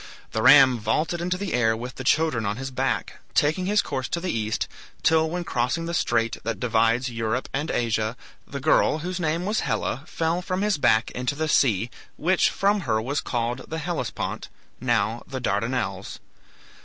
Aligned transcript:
The 0.31 0.41
ram 0.41 0.79
vaulted 0.79 1.21
into 1.21 1.37
the 1.37 1.53
air 1.53 1.77
with 1.77 1.93
the 1.93 2.03
children 2.03 2.43
on 2.43 2.57
his 2.57 2.71
back, 2.71 3.19
taking 3.35 3.67
his 3.67 3.83
course 3.83 4.07
to 4.07 4.19
the 4.19 4.31
East, 4.31 4.67
till 5.03 5.29
when 5.29 5.43
crossing 5.43 5.85
the 5.85 5.93
strait 5.93 6.37
that 6.43 6.59
divides 6.59 7.11
Europe 7.11 7.47
and 7.53 7.69
Asia, 7.69 8.17
the 8.47 8.59
girl, 8.59 8.97
whose 9.05 9.19
name 9.19 9.45
was 9.45 9.59
Helle, 9.59 10.01
fell 10.07 10.41
from 10.41 10.63
his 10.63 10.79
back 10.79 11.11
into 11.11 11.35
the 11.35 11.47
sea, 11.47 11.91
which 12.17 12.49
from 12.49 12.79
her 12.89 12.99
was 12.99 13.21
called 13.21 13.69
the 13.69 13.77
Hellespont, 13.77 14.49
now 14.79 15.21
the 15.27 15.39
Dardanelles. 15.39 16.17